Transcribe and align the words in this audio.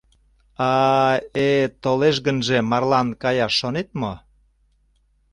А... 0.69 0.71
э... 1.49 1.51
толеш 1.83 2.15
гынже, 2.27 2.57
марлан 2.71 3.07
каяш 3.23 3.53
шонет 3.59 3.89
мо? 3.99 4.13